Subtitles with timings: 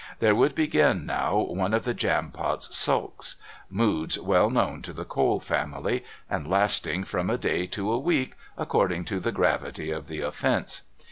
[0.17, 3.35] There would begin now one of the Jampot's sulks
[3.69, 8.33] moods well known to the Cole family, and lasting from a day to a week,
[8.57, 10.81] according to the gravity of the offence.